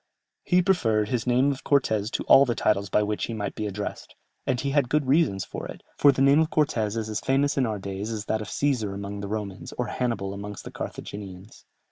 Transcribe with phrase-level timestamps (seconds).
[0.43, 3.67] "He preferred his name of Cortès to all the titles by which he might be
[3.67, 4.15] addressed,
[4.47, 7.55] and he had good reasons for it, for the name of Cortès is as famous
[7.55, 11.65] in our days as that of Cesar amongst the Romans, or Hannibal amongst the Carthaginians."